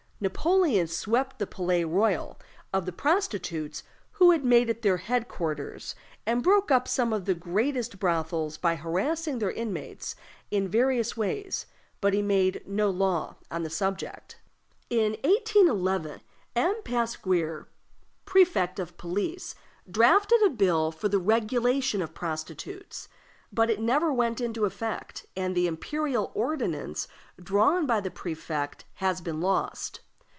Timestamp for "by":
8.55-8.75, 27.87-27.99